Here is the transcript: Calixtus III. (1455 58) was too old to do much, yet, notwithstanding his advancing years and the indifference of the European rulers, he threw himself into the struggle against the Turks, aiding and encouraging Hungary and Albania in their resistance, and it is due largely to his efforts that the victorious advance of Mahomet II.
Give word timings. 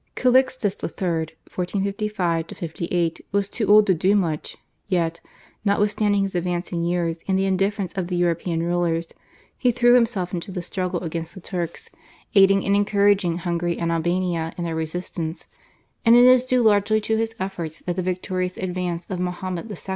Calixtus 0.15 0.75
III. 0.83 0.89
(1455 1.53 2.47
58) 2.47 3.21
was 3.31 3.47
too 3.47 3.67
old 3.67 3.85
to 3.85 3.93
do 3.93 4.15
much, 4.15 4.57
yet, 4.87 5.21
notwithstanding 5.63 6.23
his 6.23 6.33
advancing 6.33 6.83
years 6.83 7.19
and 7.27 7.37
the 7.37 7.45
indifference 7.45 7.93
of 7.93 8.07
the 8.07 8.15
European 8.15 8.63
rulers, 8.63 9.09
he 9.55 9.69
threw 9.71 9.93
himself 9.93 10.33
into 10.33 10.51
the 10.51 10.63
struggle 10.63 11.01
against 11.01 11.35
the 11.35 11.39
Turks, 11.39 11.91
aiding 12.33 12.65
and 12.65 12.75
encouraging 12.75 13.37
Hungary 13.37 13.77
and 13.77 13.91
Albania 13.91 14.53
in 14.57 14.63
their 14.63 14.73
resistance, 14.73 15.47
and 16.03 16.15
it 16.15 16.25
is 16.25 16.45
due 16.45 16.63
largely 16.63 16.99
to 17.01 17.17
his 17.17 17.35
efforts 17.39 17.81
that 17.81 17.95
the 17.95 18.01
victorious 18.01 18.57
advance 18.57 19.05
of 19.05 19.19
Mahomet 19.19 19.69
II. 19.69 19.77